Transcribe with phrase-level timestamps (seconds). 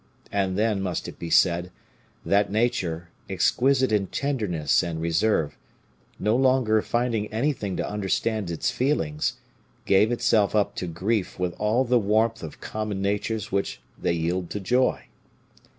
[0.31, 1.71] And then, must it be said,
[2.25, 5.59] that nature, exquisite in tenderness and reserve,
[6.17, 9.33] no longer finding anything to understand its feelings,
[9.85, 13.65] gave itself up to grief with all the warmth of common natures when
[13.99, 15.03] they yield to joy.